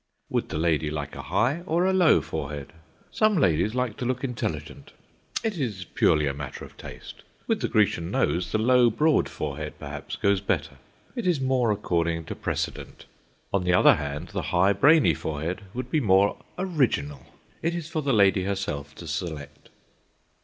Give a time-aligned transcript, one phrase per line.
[0.29, 2.73] Would the lady like a high or a low forehead?
[3.11, 4.93] Some ladies like to look intelligent.
[5.43, 7.21] It is purely a matter of taste.
[7.45, 10.77] With the Grecian nose, the low broad forehead perhaps goes better.
[11.15, 13.05] It is more according to precedent.
[13.53, 17.23] On the other hand, the high brainy forehead would be more original.
[17.61, 19.69] It is for the lady herself to select.